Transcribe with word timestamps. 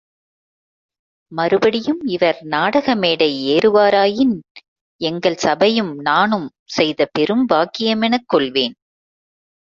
மறுபடியும் 1.31 1.99
இவர் 2.05 2.39
நாட்க 2.43 2.95
மேடை 2.95 3.29
ஏறுவாராயின், 3.51 4.33
எங்கள் 5.01 5.37
சபையும் 5.37 5.93
நானும் 6.01 6.47
செய்த 6.69 7.09
பெரும்பாக்கியமெனக் 7.19 8.27
கொள்வேன். 8.27 8.75